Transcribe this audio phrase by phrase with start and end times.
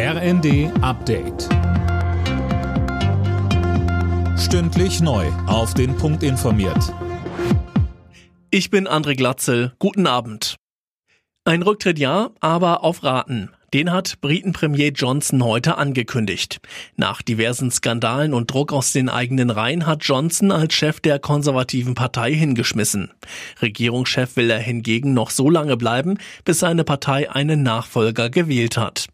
[0.00, 1.48] RND Update.
[4.38, 5.26] Stündlich neu.
[5.48, 6.94] Auf den Punkt informiert.
[8.52, 9.72] Ich bin André Glatzel.
[9.80, 10.54] Guten Abend.
[11.44, 13.50] Ein Rücktritt ja, aber auf Raten.
[13.74, 16.60] Den hat Briten-Premier Johnson heute angekündigt.
[16.94, 21.96] Nach diversen Skandalen und Druck aus den eigenen Reihen hat Johnson als Chef der konservativen
[21.96, 23.10] Partei hingeschmissen.
[23.60, 29.08] Regierungschef will er hingegen noch so lange bleiben, bis seine Partei einen Nachfolger gewählt hat.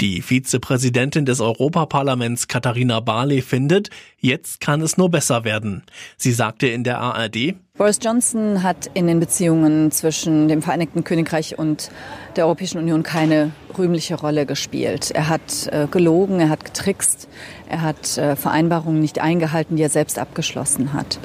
[0.00, 5.82] Die Vizepräsidentin des Europaparlaments Katharina Barley findet, jetzt kann es nur besser werden.
[6.16, 11.58] Sie sagte in der ARD, Boris Johnson hat in den Beziehungen zwischen dem Vereinigten Königreich
[11.58, 11.90] und
[12.36, 15.10] der Europäischen Union keine rühmliche Rolle gespielt.
[15.12, 17.26] Er hat äh, gelogen, er hat getrickst,
[17.70, 21.18] er hat äh, Vereinbarungen nicht eingehalten, die er selbst abgeschlossen hat.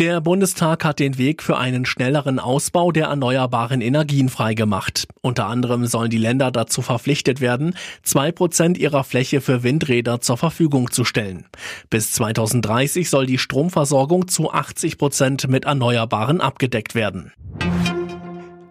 [0.00, 5.06] Der Bundestag hat den Weg für einen schnelleren Ausbau der erneuerbaren Energien freigemacht.
[5.20, 10.38] Unter anderem sollen die Länder dazu verpflichtet werden, zwei Prozent ihrer Fläche für Windräder zur
[10.38, 11.44] Verfügung zu stellen.
[11.90, 17.34] Bis 2030 soll die Stromversorgung zu 80 Prozent mit Erneuerbaren abgedeckt werden.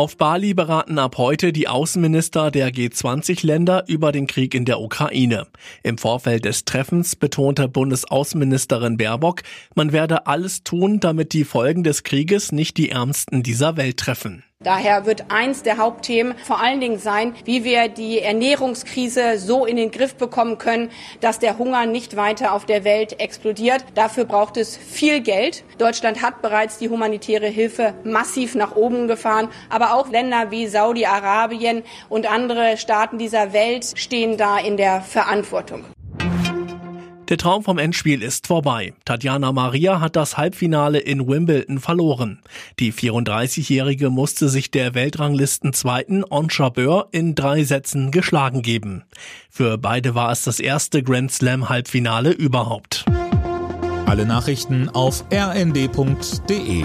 [0.00, 5.46] Auf Bali beraten ab heute die Außenminister der G20-Länder über den Krieg in der Ukraine.
[5.82, 9.42] Im Vorfeld des Treffens betonte Bundesaußenministerin Baerbock,
[9.74, 14.42] man werde alles tun, damit die Folgen des Krieges nicht die Ärmsten dieser Welt treffen.
[14.62, 19.76] Daher wird eins der Hauptthemen vor allen Dingen sein, wie wir die Ernährungskrise so in
[19.76, 20.90] den Griff bekommen können,
[21.22, 23.82] dass der Hunger nicht weiter auf der Welt explodiert.
[23.94, 25.64] Dafür braucht es viel Geld.
[25.78, 31.82] Deutschland hat bereits die humanitäre Hilfe massiv nach oben gefahren, aber auch Länder wie Saudi-Arabien
[32.10, 35.86] und andere Staaten dieser Welt stehen da in der Verantwortung.
[37.30, 38.92] Der Traum vom Endspiel ist vorbei.
[39.04, 42.40] Tatjana Maria hat das Halbfinale in Wimbledon verloren.
[42.80, 49.04] Die 34-Jährige musste sich der Weltranglistenzweiten On Jabeur in drei Sätzen geschlagen geben.
[49.48, 53.04] Für beide war es das erste Grand Slam Halbfinale überhaupt.
[54.06, 56.84] Alle Nachrichten auf rnd.de